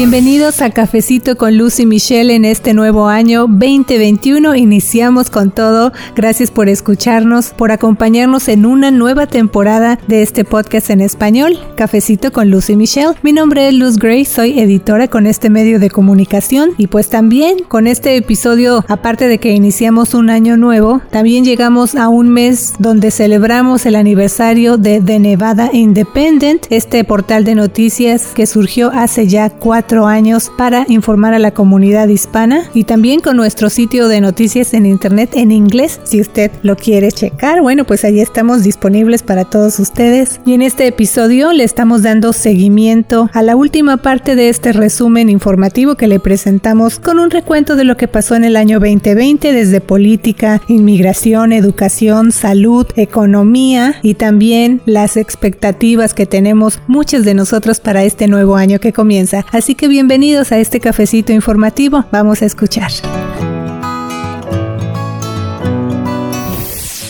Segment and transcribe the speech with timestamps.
[0.00, 4.56] Bienvenidos a Cafecito con Lucy Michelle en este nuevo año 2021.
[4.56, 5.92] Iniciamos con todo.
[6.16, 12.32] Gracias por escucharnos, por acompañarnos en una nueva temporada de este podcast en español, Cafecito
[12.32, 13.12] con Lucy Michelle.
[13.22, 17.58] Mi nombre es Luz Gray, soy editora con este medio de comunicación y pues también
[17.68, 22.72] con este episodio, aparte de que iniciamos un año nuevo, también llegamos a un mes
[22.78, 29.26] donde celebramos el aniversario de The Nevada Independent, este portal de noticias que surgió hace
[29.26, 34.20] ya cuatro años para informar a la comunidad hispana y también con nuestro sitio de
[34.20, 37.60] noticias en internet en inglés si usted lo quiere checar.
[37.60, 40.40] Bueno, pues ahí estamos disponibles para todos ustedes.
[40.44, 45.30] Y en este episodio le estamos dando seguimiento a la última parte de este resumen
[45.30, 49.52] informativo que le presentamos con un recuento de lo que pasó en el año 2020
[49.52, 57.80] desde política, inmigración, educación, salud, economía y también las expectativas que tenemos muchos de nosotros
[57.80, 59.44] para este nuevo año que comienza.
[59.50, 62.04] Así Así que bienvenidos a este cafecito informativo.
[62.12, 62.90] Vamos a escuchar.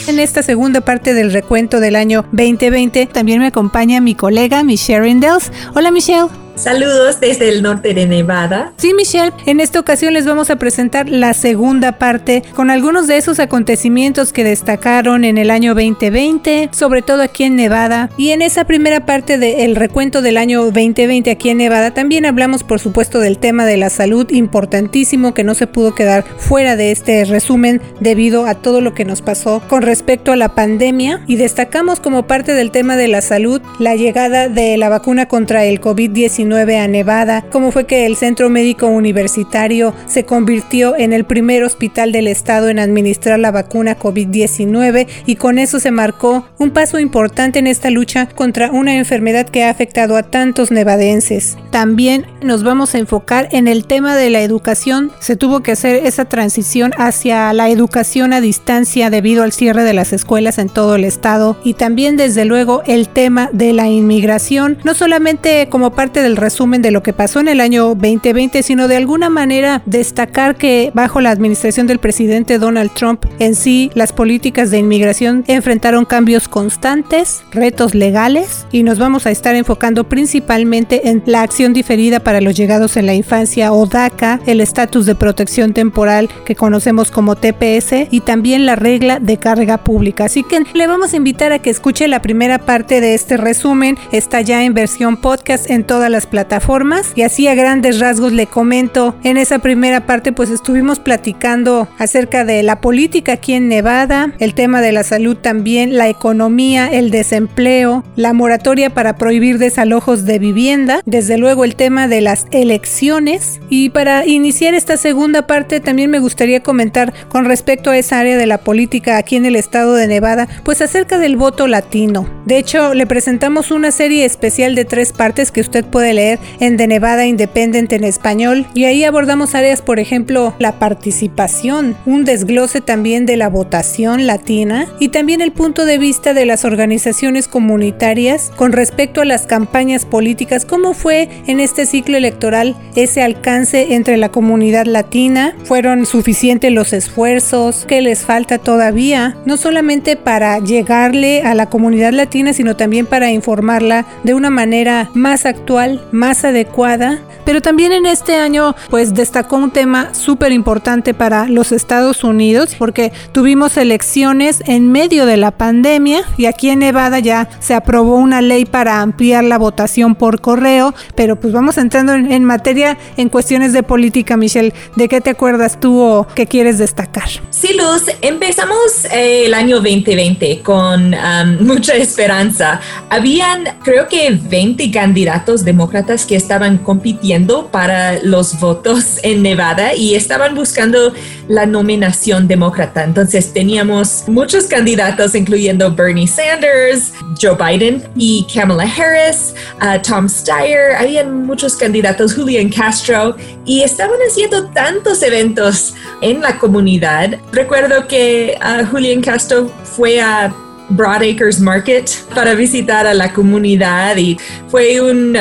[0.07, 5.13] En esta segunda parte del recuento del año 2020 también me acompaña mi colega Michelle
[5.17, 5.51] Dels.
[5.75, 6.29] Hola Michelle.
[6.61, 8.75] Saludos desde el norte de Nevada.
[8.77, 13.17] Sí, Michelle, en esta ocasión les vamos a presentar la segunda parte con algunos de
[13.17, 18.11] esos acontecimientos que destacaron en el año 2020, sobre todo aquí en Nevada.
[18.19, 22.63] Y en esa primera parte del recuento del año 2020 aquí en Nevada también hablamos
[22.63, 26.91] por supuesto del tema de la salud importantísimo que no se pudo quedar fuera de
[26.91, 31.37] este resumen debido a todo lo que nos pasó con respecto a la pandemia y
[31.37, 35.81] destacamos como parte del tema de la salud la llegada de la vacuna contra el
[35.81, 41.63] COVID-19 a Nevada, cómo fue que el Centro Médico Universitario se convirtió en el primer
[41.63, 46.99] hospital del estado en administrar la vacuna COVID-19 y con eso se marcó un paso
[46.99, 51.57] importante en esta lucha contra una enfermedad que ha afectado a tantos nevadenses.
[51.71, 55.13] También nos vamos a enfocar en el tema de la educación.
[55.21, 59.95] Se tuvo que hacer esa transición hacia la educación a distancia debido al cierre de
[59.95, 64.79] las escuelas en todo el estado y también desde luego el tema de la inmigración,
[64.83, 68.89] no solamente como parte del resumen de lo que pasó en el año 2020, sino
[68.89, 74.13] de alguna manera destacar que bajo la administración del presidente Donald Trump en sí, las
[74.13, 81.09] políticas de inmigración enfrentaron cambios constantes, retos legales y nos vamos a estar enfocando principalmente
[81.09, 85.15] en la acción diferida para los llegados en la infancia o DACA, el estatus de
[85.15, 90.25] protección temporal que conocemos como TPS y también la regla de carga pública.
[90.25, 93.99] Así que le vamos a invitar a que escuche la primera parte de este resumen,
[94.13, 98.47] está ya en versión podcast en todas las plataformas y así a grandes rasgos le
[98.47, 104.33] comento en esa primera parte pues estuvimos platicando acerca de la política aquí en Nevada,
[104.39, 110.25] el tema de la salud también, la economía, el desempleo, la moratoria para prohibir desalojos
[110.25, 115.81] de vivienda, desde luego el tema de las elecciones y para iniciar esta segunda parte
[115.81, 119.57] también me gustaría comentar con respecto a esa área de la política aquí en el
[119.57, 122.29] estado de Nevada pues acerca del voto latino.
[122.45, 126.77] De hecho le presentamos una serie especial de tres partes que usted puede leer en
[126.77, 128.67] The Nevada Independent en español.
[128.75, 134.87] Y ahí abordamos áreas, por ejemplo, la participación, un desglose también de la votación latina
[134.99, 140.05] y también el punto de vista de las organizaciones comunitarias con respecto a las campañas
[140.05, 146.73] políticas, cómo fue en este ciclo electoral ese alcance entre la comunidad latina, fueron suficientes
[146.73, 152.77] los esfuerzos, qué les falta todavía, no solamente para llegarle a la comunidad latina, sino
[152.77, 157.19] también para informarla de una manera más actual, más adecuada.
[157.45, 162.77] Pero también en este año pues destacó un tema súper importante para los Estados Unidos
[162.79, 168.17] porque tuvimos elecciones en medio de la pandemia y aquí en Nevada ya se aprobó
[168.17, 173.29] una ley para ampliar la votación por correo, pero pues vamos entrando en, materia en
[173.29, 174.73] cuestiones de política, Michelle.
[174.97, 177.29] ¿De qué te acuerdas tú o qué quieres destacar?
[177.51, 182.81] Sí, Luz, empezamos eh, el año 2020 con um, mucha esperanza.
[183.09, 190.15] Habían creo que 20 candidatos demócratas que estaban compitiendo para los votos en Nevada y
[190.15, 191.13] estaban buscando
[191.49, 193.03] la nominación demócrata.
[193.03, 199.53] Entonces teníamos muchos candidatos, incluyendo Bernie Sanders, Joe Biden y Kamala Harris,
[199.83, 206.57] uh, Tom Steyer, habían muchos candidatos, Julian Castro, y estaban haciendo tantos eventos en la
[206.59, 207.37] comunidad.
[207.53, 210.55] Recuerdo que uh, Julian Castro fue a
[210.91, 214.39] Broadacres Market para visitar a la comunidad y
[214.69, 215.35] fue um,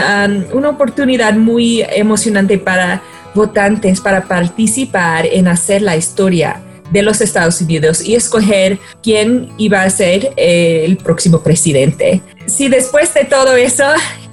[0.53, 3.01] una oportunidad muy emocionante para
[3.33, 6.61] votantes para participar en hacer la historia
[6.91, 12.21] de los Estados Unidos y escoger quién iba a ser eh, el próximo presidente.
[12.45, 13.83] Si después de todo eso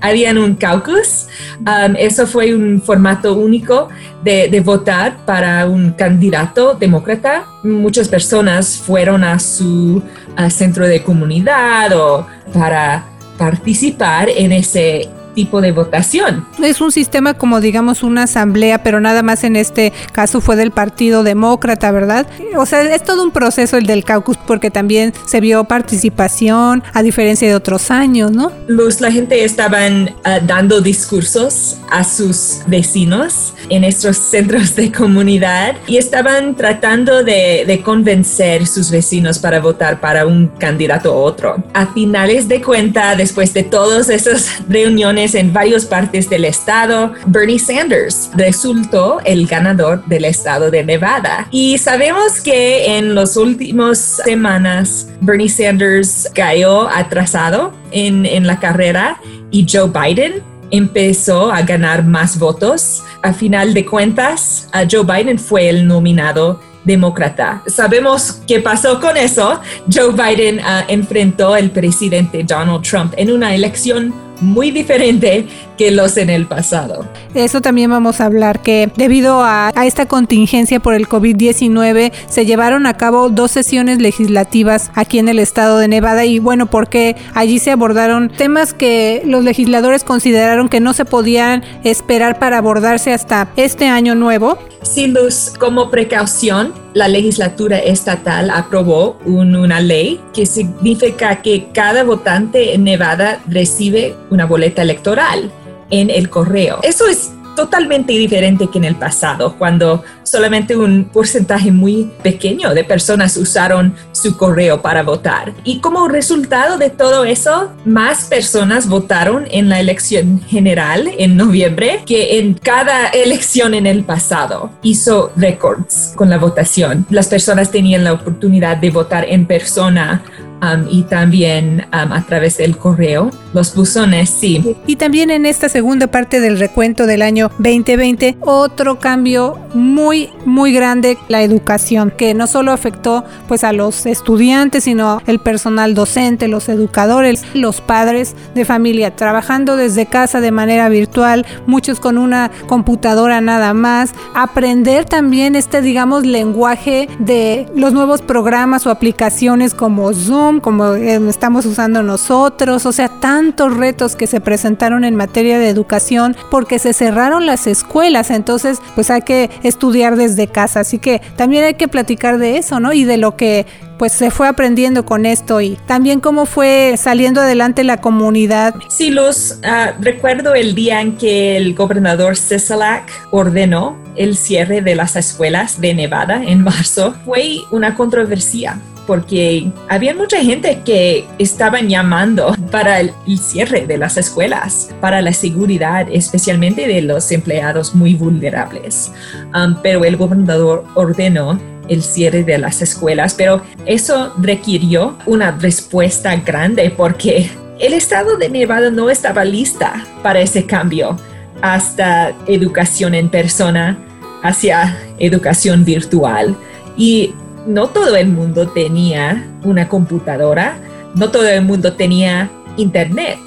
[0.00, 1.26] harían un caucus,
[1.60, 3.88] um, eso fue un formato único
[4.22, 7.46] de, votar para un candidato demócrata.
[7.62, 10.02] Muchas personas fueron a su
[10.48, 13.04] centro de comunidad o para
[13.38, 16.46] participar en ese tipo de votación.
[16.60, 20.70] Es un sistema como digamos una asamblea, pero nada más en este caso fue del
[20.72, 22.26] Partido Demócrata, ¿verdad?
[22.56, 27.02] O sea, es todo un proceso el del caucus porque también se vio participación a
[27.02, 28.50] diferencia de otros años, ¿no?
[28.66, 35.76] Los, la gente estaban ah, dando discursos a sus vecinos en estos centros de comunidad
[35.86, 41.62] y estaban tratando de, de convencer sus vecinos para votar para un candidato u otro.
[41.74, 47.58] A finales de cuenta, después de todas esas reuniones en varias partes del estado, Bernie
[47.58, 51.48] Sanders resultó el ganador del estado de Nevada.
[51.50, 59.20] Y sabemos que en las últimas semanas Bernie Sanders cayó atrasado en, en la carrera
[59.50, 63.02] y Joe Biden empezó a ganar más votos.
[63.22, 67.62] A final de cuentas, Joe Biden fue el nominado demócrata.
[67.66, 69.60] Sabemos qué pasó con eso.
[69.92, 75.46] Joe Biden uh, enfrentó al presidente Donald Trump en una elección muy diferente
[75.76, 77.06] que los en el pasado.
[77.34, 82.46] Eso también vamos a hablar, que debido a, a esta contingencia por el COVID-19 se
[82.46, 87.16] llevaron a cabo dos sesiones legislativas aquí en el estado de Nevada y bueno, porque
[87.34, 93.12] allí se abordaron temas que los legisladores consideraron que no se podían esperar para abordarse
[93.12, 94.58] hasta este año nuevo.
[94.86, 102.72] Sin luz, como precaución, la legislatura estatal aprobó una ley que significa que cada votante
[102.72, 105.50] en Nevada recibe una boleta electoral
[105.90, 106.78] en el correo.
[106.82, 112.84] Eso es totalmente diferente que en el pasado, cuando solamente un porcentaje muy pequeño de
[112.84, 115.54] personas usaron su correo para votar.
[115.64, 122.02] Y como resultado de todo eso, más personas votaron en la elección general en noviembre
[122.06, 124.70] que en cada elección en el pasado.
[124.82, 127.06] Hizo récords con la votación.
[127.10, 130.22] Las personas tenían la oportunidad de votar en persona
[130.62, 133.30] Um, y también a través del correo.
[133.52, 134.76] Los buzones, sí.
[134.86, 140.72] Y también en esta segunda parte del recuento del año 2020, otro cambio muy, muy
[140.72, 146.48] grande, la educación, que no solo afectó pues a los estudiantes, sino el personal docente,
[146.48, 152.50] los educadores, los padres de familia, trabajando desde casa de manera virtual, muchos con una
[152.66, 160.12] computadora nada más, aprender también este, digamos, lenguaje de los nuevos programas o aplicaciones como
[160.12, 165.58] Zoom, como eh, estamos usando nosotros, o sea, tantos retos que se presentaron en materia
[165.58, 170.98] de educación porque se cerraron las escuelas, entonces pues hay que estudiar desde casa, así
[170.98, 172.92] que también hay que platicar de eso, ¿no?
[172.92, 173.66] Y de lo que
[173.98, 178.74] pues se fue aprendiendo con esto y también cómo fue saliendo adelante la comunidad.
[178.88, 184.94] Sí, Luz, ah, recuerdo el día en que el gobernador Sisolak ordenó el cierre de
[184.94, 187.14] las escuelas de Nevada en marzo.
[187.24, 194.16] Fue una controversia porque había mucha gente que estaban llamando para el, cierre de las
[194.16, 199.12] escuelas, para la seguridad, especialmente de los empleados muy vulnerables.
[199.54, 201.58] Um, pero el gobernador ordenó
[201.88, 208.48] el cierre de las escuelas, pero eso requirió una respuesta grande porque el estado de
[208.48, 211.16] Nevada no estaba lista para ese cambio
[211.62, 213.98] hasta educación en persona
[214.42, 216.56] hacia educación virtual.
[216.96, 217.34] Y
[217.66, 220.78] no todo el mundo tenía una computadora,
[221.14, 223.38] no todo el mundo tenía internet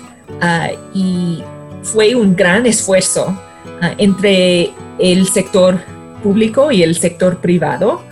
[0.42, 1.44] ah, y
[1.84, 3.40] fue un gran esfuerzo
[3.82, 5.80] ah, entre el sector
[6.22, 8.04] público y el sector privado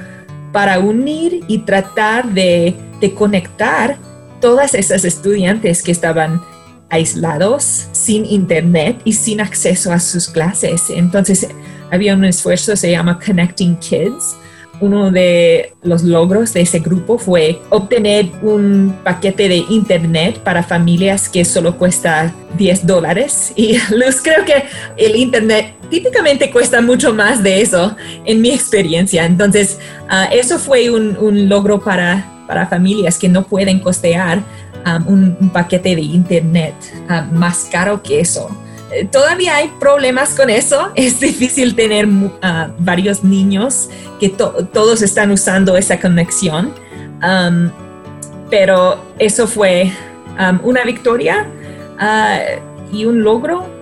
[0.54, 3.98] para unir y tratar de, de conectar
[4.40, 6.42] todas esas estudiantes que estaban
[6.90, 10.90] aislados, sin internet y sin acceso a sus clases.
[10.90, 11.48] Entonces
[11.92, 14.38] había un esfuerzo, se llama Connecting Kids,
[14.80, 21.30] uno de los logros de ese grupo fue obtener un paquete de internet para familias
[21.30, 23.54] que solo cuesta 10 dólares.
[23.56, 24.64] Y Luz, creo que
[24.98, 29.26] el internet típicamente cuesta mucho más de eso en mi experiencia.
[29.26, 29.80] Entonces,
[30.10, 34.44] ah, eso fue un, logro para, para familias que no pueden costear
[34.86, 35.08] um,
[35.42, 36.76] un, paquete de internet
[37.10, 38.50] ah, más caro que eso.
[39.12, 40.92] Todavía hay problemas con eso.
[40.96, 42.30] Es difícil tener uh,
[42.80, 43.90] varios niños
[44.20, 46.74] que todos están usando esa conexión.
[47.22, 47.70] Um,
[48.50, 49.92] pero eso fue
[50.40, 51.46] um, una victoria
[52.00, 53.78] uh, y un logro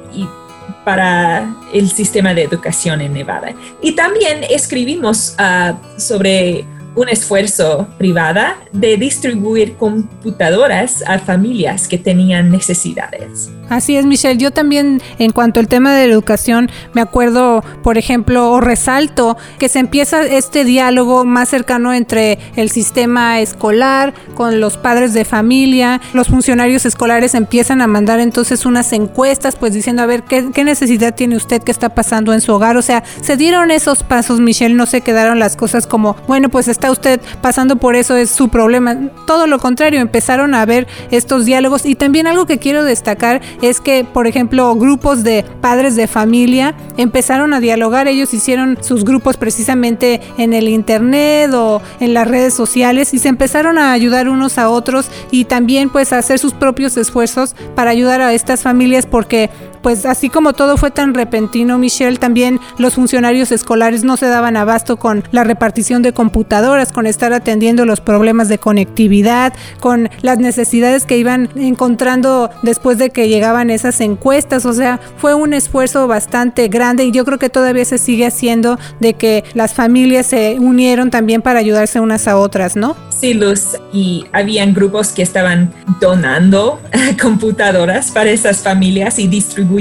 [0.85, 3.53] para el sistema de educación en Nevada.
[3.81, 6.63] Y también escribimos uh, sobre
[6.95, 13.49] un esfuerzo privada de distribuir computadoras a familias que tenían necesidades.
[13.69, 14.37] Así es, Michelle.
[14.37, 19.37] Yo también, en cuanto al tema de la educación, me acuerdo, por ejemplo, o resalto
[19.57, 25.25] que se empieza este diálogo más cercano entre el sistema escolar con los padres de
[25.25, 25.99] familia.
[26.13, 30.63] Los funcionarios escolares empiezan a mandar entonces unas encuestas, pues diciendo, a ver, ¿qué, qué
[30.63, 31.61] necesidad tiene usted?
[31.63, 32.77] ¿Qué está pasando en su hogar?
[32.77, 36.67] O sea, se dieron esos pasos, Michelle, no se quedaron las cosas como, bueno, pues
[36.67, 38.95] está usted pasando por eso, es su problema.
[39.27, 41.85] Todo lo contrario, empezaron a ver estos diálogos.
[41.85, 46.75] Y también algo que quiero destacar es que, por ejemplo, grupos de padres de familia
[46.97, 52.53] empezaron a dialogar, ellos hicieron sus grupos precisamente en el internet o en las redes
[52.53, 56.53] sociales y se empezaron a ayudar unos a otros y también pues a hacer sus
[56.53, 59.49] propios esfuerzos para ayudar a estas familias porque
[59.85, 64.57] pues así como todo fue tan repentino, Michelle, también los funcionarios escolares no se daban
[64.57, 70.39] abasto con la repartición de computadoras, con estar atendiendo los problemas de conectividad, con las
[70.39, 74.65] necesidades que iban encontrando después de que llegaban esas encuestas.
[74.65, 78.79] O sea, fue un esfuerzo bastante grande y yo creo que todavía se sigue haciendo
[78.99, 82.95] de que las familias se unieron también para ayudarse unas a otras, ¿no?
[83.11, 86.81] Sí, Luz, y habían grupos que estaban donando
[87.21, 89.74] computadoras para esas familias y distribuyendo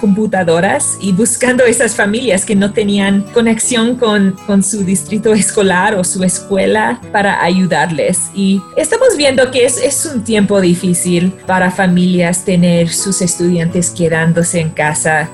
[0.00, 6.04] computadoras y buscando esas familias que no tenían conexión con, con su distrito escolar o
[6.04, 8.30] su escuela para ayudarles.
[8.34, 14.60] Y estamos viendo que es, es un tiempo difícil para familias tener sus estudiantes quedándose
[14.60, 15.28] en casa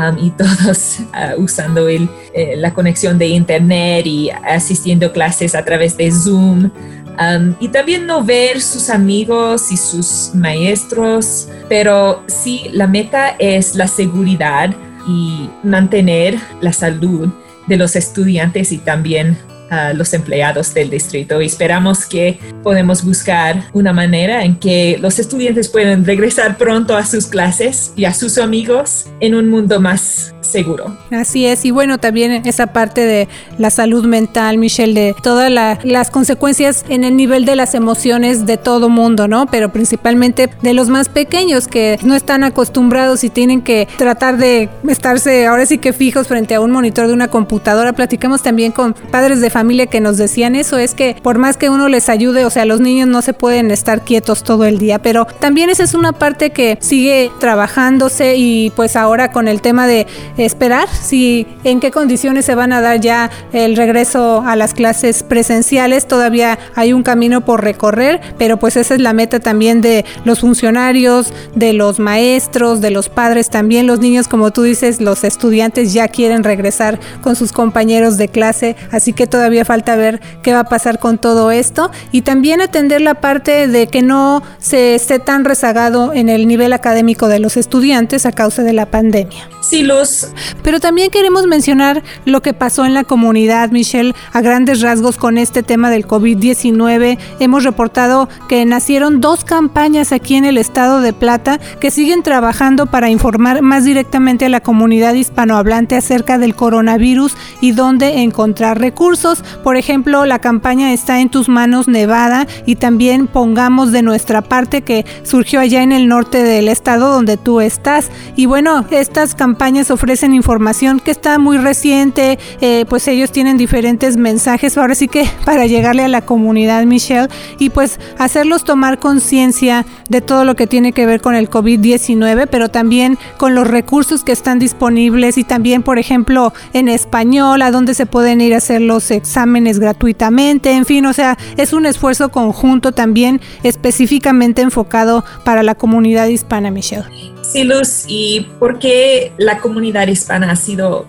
[0.00, 5.64] Um, y todos uh, usando el, eh, la conexión de internet y asistiendo clases a
[5.64, 6.70] través de Zoom.
[7.18, 13.74] Um, y también no ver sus amigos y sus maestros, pero sí, la meta es
[13.74, 14.74] la seguridad
[15.06, 17.28] y mantener la salud
[17.66, 19.36] de los estudiantes y también
[19.70, 25.18] a los empleados del distrito y esperamos que podemos buscar una manera en que los
[25.18, 30.34] estudiantes puedan regresar pronto a sus clases y a sus amigos en un mundo más
[30.40, 30.96] seguro.
[31.12, 35.50] Así es, y bueno, también esa parte de la salud mental, Michelle, de todas
[35.84, 39.46] las consecuencias en el nivel de las emociones de todo mundo, ¿no?
[39.46, 44.68] Pero principalmente de los más pequeños que no están acostumbrados y tienen que tratar de
[44.88, 47.92] estarse ahora sí que fijos frente a un monitor de una computadora.
[47.92, 51.68] Platicamos también con padres de familia que nos decían eso, es que por más que
[51.68, 55.02] uno les ayude, o sea, los niños no se pueden estar quietos todo el día,
[55.02, 59.86] pero también esa es una parte que sigue trabajándose y pues ahora con el tema
[59.86, 60.06] de
[60.38, 65.22] esperar si en qué condiciones se van a dar ya el regreso a las clases
[65.22, 66.08] presenciales.
[66.08, 70.40] Todavía hay un camino por recorrer, pero pues esa es la meta también de los
[70.40, 73.86] funcionarios, de los maestros, de los padres también.
[73.86, 78.74] Los niños, como tú dices, los estudiantes ya quieren regresar con sus compañeros de clase,
[78.90, 83.00] así que todavía falta ver qué va a pasar con todo esto y también atender
[83.00, 87.56] la parte de que no se esté tan rezagado en el nivel académico de los
[87.56, 89.48] estudiantes a causa de la pandemia.
[89.60, 90.28] Sí, Luz,
[90.62, 95.38] pero también queremos mencionar lo que pasó en la comunidad, Michelle, a grandes rasgos con
[95.38, 97.18] este tema del COVID-19.
[97.40, 102.86] Hemos reportado que nacieron dos campañas aquí en el estado de Plata que siguen trabajando
[102.86, 109.39] para informar más directamente a la comunidad hispanohablante acerca del coronavirus y dónde encontrar recursos.
[109.62, 114.82] Por ejemplo, la campaña está en tus manos Nevada y también pongamos de nuestra parte
[114.82, 118.10] que surgió allá en el norte del estado donde tú estás.
[118.36, 124.16] Y bueno, estas campañas ofrecen información que está muy reciente, eh, pues ellos tienen diferentes
[124.16, 127.28] mensajes, ahora sí que para llegarle a la comunidad, Michelle,
[127.58, 132.48] y pues hacerlos tomar conciencia de todo lo que tiene que ver con el COVID-19,
[132.50, 137.70] pero también con los recursos que están disponibles y también, por ejemplo, en español, a
[137.70, 139.29] dónde se pueden ir a hacer los exámenes
[139.78, 146.26] gratuitamente, en fin, o sea, es un esfuerzo conjunto también específicamente enfocado para la comunidad
[146.26, 147.04] hispana, Michelle.
[147.42, 151.06] Sí, Luz, ¿y por qué la comunidad hispana ha sido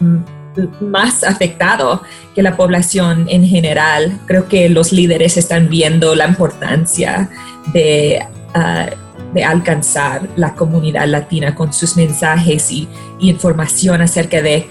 [0.79, 2.01] más afectado
[2.33, 4.19] que la población en general?
[4.25, 7.29] Creo que los líderes están viendo la importancia
[7.73, 8.89] de, ah,
[9.33, 12.87] de alcanzar la comunidad latina con sus mensajes y,
[13.19, 14.67] información acerca de,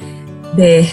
[0.56, 0.90] de,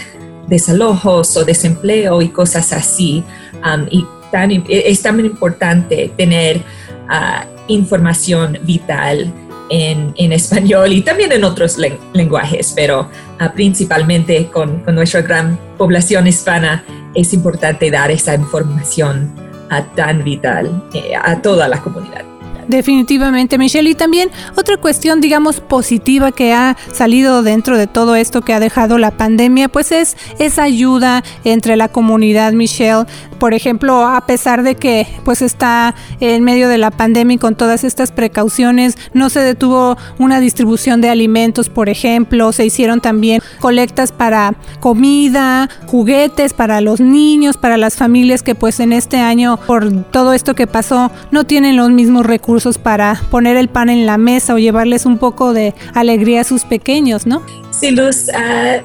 [0.47, 3.23] desalojos o desempleo y cosas así.
[3.63, 6.61] Um, y tan, es tan importante tener
[7.09, 9.31] ah, información vital
[9.69, 11.77] en, español y también en otros
[12.13, 19.33] lenguajes, pero ah, principalmente con, nuestra gran población hispana es importante dar esa información
[19.69, 22.36] ah, tan vital eh, a toda la comunidad.
[22.67, 23.89] Definitivamente, Michelle.
[23.89, 28.59] Y también otra cuestión, digamos, positiva que ha salido dentro de todo esto que ha
[28.59, 33.05] dejado la pandemia, pues es esa ayuda entre la comunidad, Michelle.
[33.39, 37.55] Por ejemplo, a pesar de que pues está en medio de la pandemia y con
[37.55, 43.41] todas estas precauciones, no se detuvo una distribución de alimentos, por ejemplo, se hicieron también
[43.59, 49.57] colectas para comida, juguetes para los niños, para las familias que pues en este año
[49.67, 54.05] por todo esto que pasó no tienen los mismos recursos para poner el pan en
[54.05, 57.43] la mesa o llevarles un poco de alegría a sus pequeños, ¿no?
[57.69, 58.81] Sí, Luz, uh,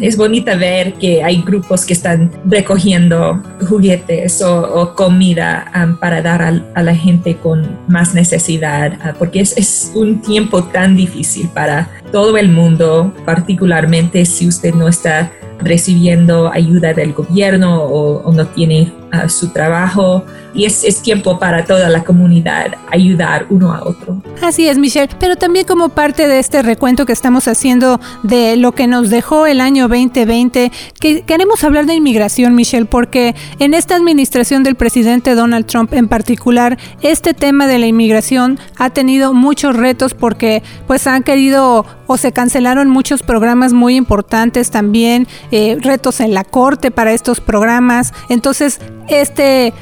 [0.00, 6.42] es bonita ver que hay grupos que están recogiendo juguetes o, comida um, para dar
[6.42, 12.36] a, la gente con más necesidad, uh, porque es, un tiempo tan difícil para todo
[12.36, 18.92] el mundo, particularmente si usted no está recibiendo ayuda del gobierno o, no tiene
[19.28, 20.24] su trabajo.
[20.56, 24.22] Y es, tiempo para toda la comunidad ayudar uno a otro.
[24.42, 25.08] Así es, Michelle.
[25.20, 29.46] Pero también como parte de este recuento que estamos haciendo de lo que nos dejó
[29.46, 35.34] el año 2020, que queremos hablar de inmigración, Michelle, porque en esta administración del presidente
[35.34, 41.06] Donald Trump en particular, este tema de la inmigración ha tenido muchos retos porque pues
[41.06, 46.90] han querido o se cancelaron muchos programas muy importantes también, eh, retos en la corte
[46.90, 48.12] para estos programas.
[48.28, 49.72] Entonces, este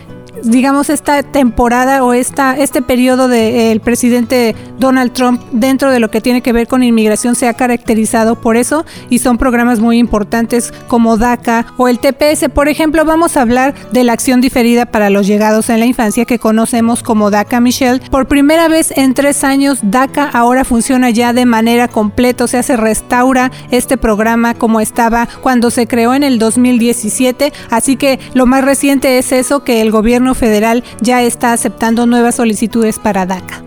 [0.45, 6.21] digamos, esta temporada o esta, este periodo del presidente Donald Trump dentro de lo que
[6.21, 10.73] tiene que ver con inmigración se ha caracterizado por eso y son programas muy importantes
[10.89, 12.49] como DACA o el TPS.
[12.53, 16.25] Por ejemplo, vamos a hablar de la acción diferida para los llegados en la infancia
[16.25, 18.01] que conocemos como DACA Michelle.
[18.11, 22.63] Por primera vez en tres años, DACA ahora funciona ya de manera completa, o sea,
[22.63, 27.53] se restaura este programa como estaba cuando se creó en el 2017.
[27.71, 32.37] Así que lo más reciente es eso, que el gobierno federal ya está aceptando nuevas
[32.37, 33.65] solicitudes para DACA.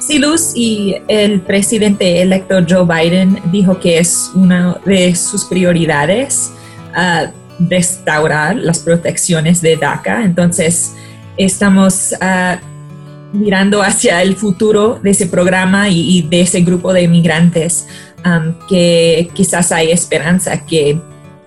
[0.00, 6.52] Sí, Luz, y el presidente electo Joe Biden dijo que es una de sus prioridades
[6.96, 7.30] uh,
[7.68, 10.24] restaurar las protecciones de DACA.
[10.24, 10.94] Entonces,
[11.36, 12.56] estamos uh,
[13.32, 17.86] mirando hacia el futuro de ese programa y, de ese grupo de inmigrantes
[18.24, 21.00] um, que quizás hay esperanza que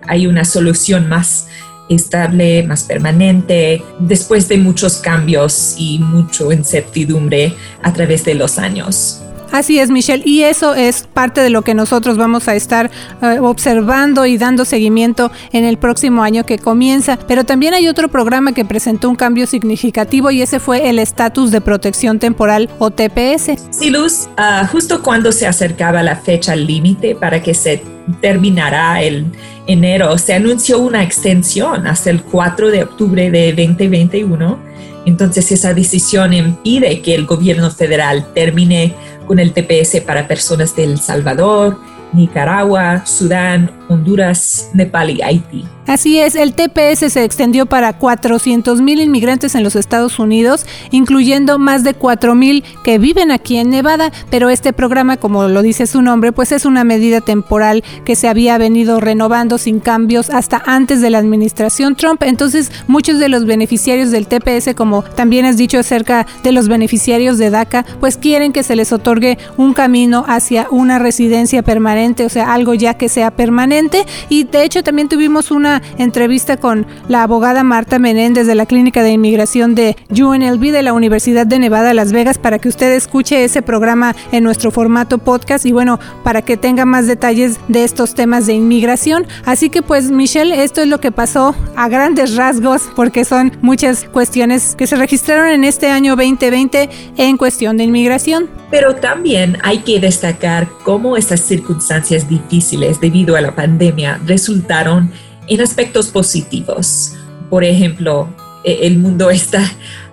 [0.07, 1.47] hay una solución más
[1.95, 9.23] estable, más permanente, después de muchos cambios y mucha incertidumbre a través de los años.
[9.53, 12.89] Así es, Michelle, y eso es parte de lo que nosotros vamos a estar
[13.21, 17.19] eh, observando y dando seguimiento en el próximo año que comienza.
[17.27, 21.51] Pero también hay otro programa que presentó un cambio significativo y ese fue el estatus
[21.51, 23.51] de protección temporal o TPS.
[23.69, 29.25] Sí, Luz, ah, justo cuando se acercaba la fecha límite para que se terminara el
[29.67, 34.59] enero, se anunció una extensión hasta el 4 de octubre de 2021.
[35.05, 38.93] Entonces esa decisión impide que el gobierno federal termine
[39.27, 41.77] con el TPS para personas de El Salvador,
[42.13, 45.65] Nicaragua, Sudán, Honduras, Nepal y Haití.
[45.85, 51.83] Así es, el TPS se extendió para 400.000 inmigrantes en los Estados Unidos, incluyendo más
[51.83, 56.31] de 4.000 que viven aquí en Nevada, pero este programa, como lo dice su nombre,
[56.31, 61.09] pues es una medida temporal que se había venido renovando sin cambios hasta antes de
[61.09, 62.23] la administración Trump.
[62.23, 67.37] Entonces, muchos de los beneficiarios del TPS, como también has dicho acerca de los beneficiarios
[67.37, 72.29] de DACA, pues quieren que se les otorgue un camino hacia una residencia permanente, o
[72.29, 74.05] sea, algo ya que sea permanente.
[74.29, 79.03] Y de hecho también tuvimos una entrevista con la abogada Marta Menéndez de la Clínica
[79.03, 83.43] de Inmigración de UNLV de la Universidad de Nevada, Las Vegas, para que usted escuche
[83.43, 88.15] ese programa en nuestro formato podcast y bueno, para que tenga más detalles de estos
[88.15, 89.25] temas de inmigración.
[89.45, 94.03] Así que pues Michelle, esto es lo que pasó a grandes rasgos porque son muchas
[94.05, 98.49] cuestiones que se registraron en este año 2020 en cuestión de inmigración.
[98.69, 105.11] Pero también hay que destacar cómo estas circunstancias difíciles debido a la pandemia resultaron
[105.47, 107.13] en aspectos positivos.
[107.49, 108.27] Por ejemplo,
[108.63, 109.63] e, el mundo está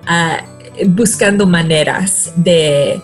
[0.06, 0.44] ah,
[0.86, 3.00] buscando maneras de,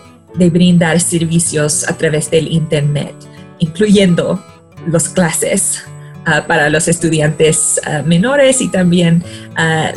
[0.51, 3.15] brindar servicios a través del Internet,
[3.57, 4.43] incluyendo
[4.87, 5.83] las clases
[6.25, 9.23] ah, para los estudiantes ah, menores y también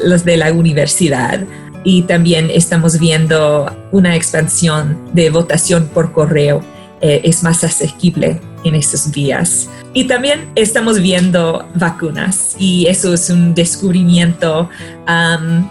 [0.05, 1.45] los de la universidad.
[1.83, 6.63] Y también estamos viendo una expansión de votación por correo.
[7.03, 9.71] Eh, es más asequible en estos días.
[9.95, 14.69] Y también estamos viendo vacunas y eso es un descubrimiento
[15.09, 15.67] um,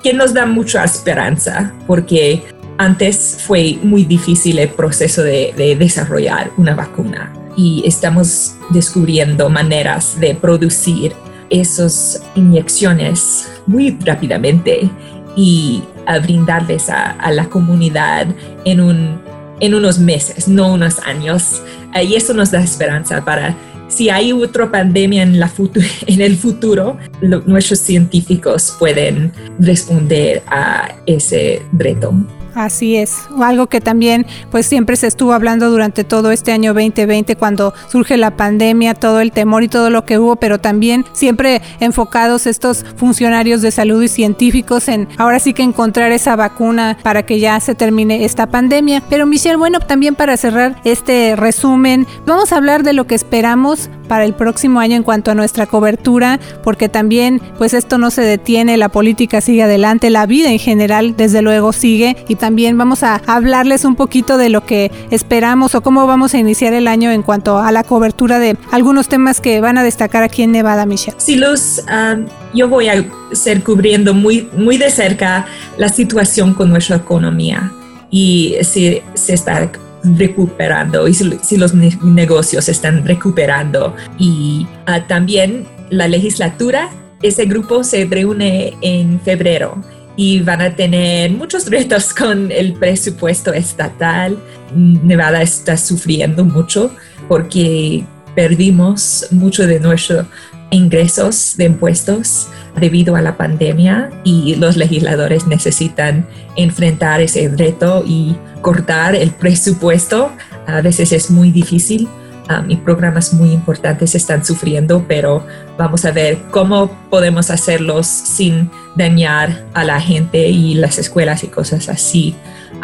[0.00, 2.44] que nos da mucha esperanza porque
[2.78, 10.20] antes fue muy difícil el proceso de, de desarrollar una vacuna y estamos descubriendo maneras
[10.20, 11.12] de producir
[11.50, 14.88] esas inyecciones muy rápidamente
[15.34, 15.82] y
[16.22, 18.26] brindarles a, la comunidad
[18.64, 19.20] en, un,
[19.60, 21.62] en unos meses, no unos años.
[22.02, 23.56] y eso nos da esperanza para
[23.88, 25.50] si hay otra pandemia en, la
[26.06, 32.14] en el futuro, nuestros científicos pueden responder a ese reto.
[32.58, 37.36] Así es, algo que también pues siempre se estuvo hablando durante todo este año 2020
[37.36, 41.62] cuando surge la pandemia, todo el temor y todo lo que hubo, pero también siempre
[41.78, 47.24] enfocados estos funcionarios de salud y científicos en ahora sí que encontrar esa vacuna para
[47.24, 49.04] que ya se termine esta pandemia.
[49.08, 53.88] Pero Michelle, bueno, también para cerrar este resumen, vamos a hablar de lo que esperamos
[54.08, 58.22] para el próximo año en cuanto a nuestra cobertura, porque también pues esto no se
[58.22, 63.02] detiene, la política sigue adelante, la vida en general desde luego sigue y también vamos
[63.02, 67.10] a hablarles un poquito de lo que esperamos o cómo vamos a iniciar el año
[67.10, 70.86] en cuanto a la cobertura de algunos temas que van a destacar aquí en Nevada,
[70.86, 71.16] Michelle.
[71.18, 76.70] Sí, Luz, um, yo voy a ser cubriendo muy, muy de cerca la situación con
[76.70, 77.72] nuestra economía
[78.10, 79.70] y si se está
[80.02, 83.94] recuperando y si, los negocios están recuperando.
[84.18, 86.88] Y ah, también la legislatura,
[87.22, 89.82] ese grupo se reúne en febrero
[90.18, 94.36] y van a tener muchos retos con el presupuesto estatal.
[94.74, 96.90] Nevada está sufriendo mucho
[97.28, 98.04] porque
[98.34, 100.26] perdimos mucho de nuestros
[100.70, 106.26] ingresos de impuestos debido a la pandemia y los legisladores necesitan
[106.56, 110.32] enfrentar ese reto y cortar el presupuesto.
[110.66, 112.08] A veces es muy difícil
[112.50, 115.44] um, y programas muy importantes están sufriendo, pero
[115.76, 121.48] vamos a ver cómo podemos hacerlos sin dañar a la gente y las escuelas y
[121.48, 122.34] cosas así.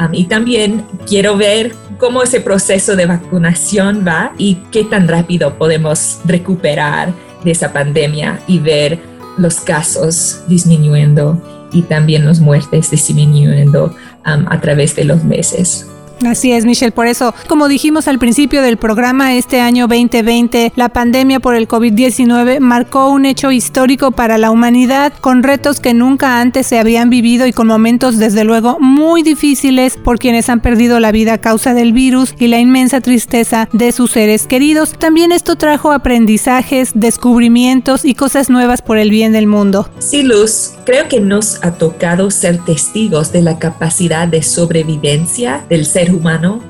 [0.00, 5.56] Um, y también quiero ver cómo ese proceso de vacunación va y qué tan rápido
[5.56, 7.12] podemos recuperar
[7.44, 8.98] de esa pandemia y ver
[9.36, 11.40] los casos disminuyendo
[11.72, 15.86] y también las muertes disminuyendo a través de los meses.
[16.26, 16.92] Así es, Michelle.
[16.92, 21.68] Por eso, como dijimos al principio del programa, este año 2020, la pandemia por el
[21.68, 27.10] COVID-19 marcó un hecho histórico para la humanidad, con retos que nunca antes se habían
[27.10, 31.38] vivido y con momentos, desde luego, muy difíciles por quienes han perdido la vida a
[31.38, 34.92] causa del virus y la inmensa tristeza de sus seres queridos.
[34.98, 39.88] También esto trajo aprendizajes, descubrimientos y cosas nuevas por el bien del mundo.
[39.98, 45.84] Sí, Luz, creo que nos ha tocado ser testigos de la capacidad de sobrevivencia del
[45.84, 46.13] ser humano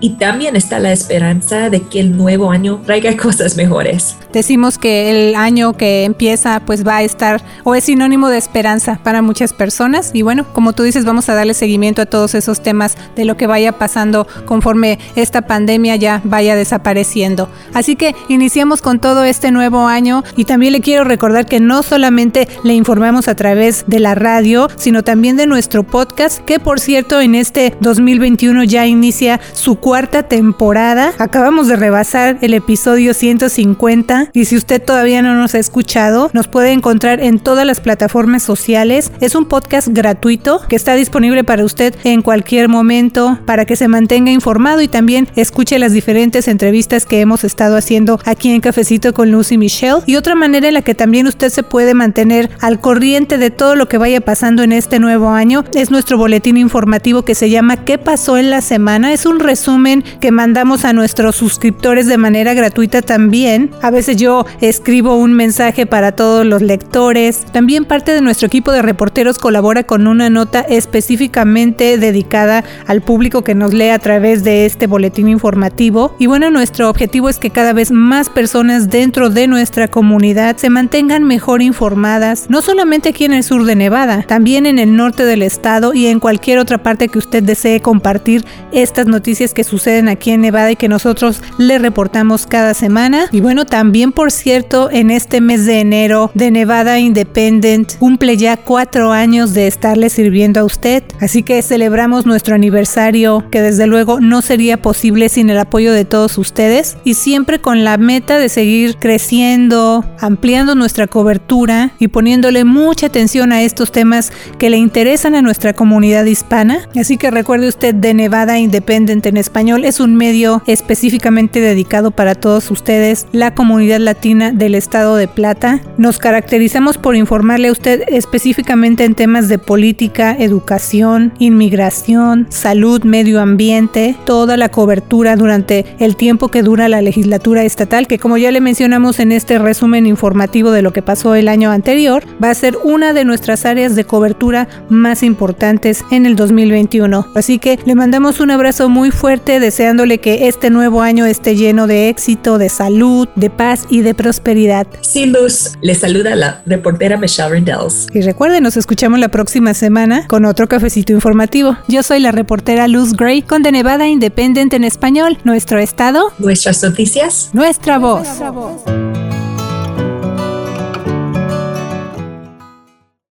[0.00, 4.16] y también está la esperanza de que el nuevo año traiga cosas mejores.
[4.33, 8.98] Decimos que el año que empieza pues va a estar o es sinónimo de esperanza
[9.02, 12.62] para muchas personas y bueno, como tú dices, vamos a darle seguimiento a todos esos
[12.62, 17.48] temas de lo que vaya pasando conforme esta pandemia ya vaya desapareciendo.
[17.74, 21.83] Así que iniciamos con todo este nuevo año y también le quiero recordar que no
[21.83, 26.80] solamente le informamos a través de la radio, sino también de nuestro podcast, que por
[26.80, 31.13] cierto en este 2021 ya inicia su cuarta temporada.
[31.19, 36.49] Acabamos de rebasar el episodio 150 y si usted todavía no nos ha escuchado, nos
[36.49, 39.13] puede encontrar en todas las plataformas sociales.
[39.21, 43.89] Es un podcast gratuito que está disponible para usted en cualquier momento para que se
[43.89, 49.15] mantenga informado y también escuche las diferentes entrevistas que hemos estado haciendo aquí en Cafecito
[49.15, 50.03] con Lucy Michelle.
[50.07, 53.75] Y otra manera en la que también usted se puede mantener al corriente de todo
[53.75, 57.85] lo que vaya pasando en este nuevo año es nuestro boletín informativo que se llama
[57.85, 59.13] ¿Qué pasó en la semana?
[59.14, 63.70] Es un resumen que mandamos a nuestros suscriptores de manera gratuita también.
[63.81, 67.44] A veces yo escribo un mensaje para todos los lectores.
[67.53, 73.44] También parte de nuestro equipo de reporteros colabora con una nota específicamente dedicada al público
[73.44, 76.16] que nos lee a través de este boletín informativo.
[76.18, 80.70] Y bueno, nuestro objetivo es que cada vez más personas dentro de nuestra comunidad se
[80.70, 85.24] mantengan mejor informadas, no solamente aquí en el sur de Nevada, también en el norte
[85.24, 90.09] del estado y en cualquier otra parte que usted desee compartir estas noticias que suceden
[90.09, 93.27] aquí en Nevada y que nosotros le reportamos cada semana.
[93.33, 98.57] Y bueno, también por cierto, en este mes de enero de Nevada Independent cumple ya
[98.57, 101.03] cuatro años de estarle sirviendo a usted.
[101.21, 106.05] Así que celebramos nuestro aniversario, que desde luego no sería posible sin el apoyo de
[106.05, 106.97] todos ustedes.
[107.05, 113.53] Y siempre con la meta de seguir creciendo, ampliando nuestra cobertura y poniéndole mucha atención
[113.53, 116.88] a estos temas que le interesan a nuestra comunidad hispana.
[116.97, 119.85] Así que recuerde usted de Nevada Independent En español.
[119.85, 125.80] Es un medio específicamente dedicado para todos ustedes, la comunidad latina del estado de Plata.
[125.98, 133.40] Nos caracterizamos por informarle a usted específicamente en temas de política, educación, inmigración, salud, medio
[133.40, 138.52] ambiente, toda la cobertura durante el tiempo que dura la legislatura estatal, que como ya
[138.52, 142.54] le mencionamos en este resumen informativo de lo que pasó el año anterior, va a
[142.54, 147.26] ser una de nuestras áreas de cobertura más importantes en el 2021.
[147.35, 151.87] Así que le mandamos un abrazo muy fuerte deseándole que este nuevo año esté lleno
[151.87, 154.87] de éxito, de salud, de paz y de prosperidad.
[155.01, 158.07] Sin luz, le saluda la reportera Michelle Rendells.
[158.12, 161.77] Y recuerden, nos escuchamos la próxima semana con otro cafecito informativo.
[161.88, 166.83] Yo soy la reportera Luz Gray con The Nevada Independent en español, nuestro estado, nuestras
[166.83, 168.27] noticias, nuestra voz.
[168.27, 169.24] Nuestra voz.